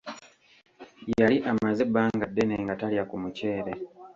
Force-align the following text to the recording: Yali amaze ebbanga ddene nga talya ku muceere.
Yali 1.19 1.37
amaze 1.51 1.79
ebbanga 1.87 2.25
ddene 2.31 2.55
nga 2.63 2.73
talya 2.79 3.03
ku 3.09 3.15
muceere. 3.23 3.73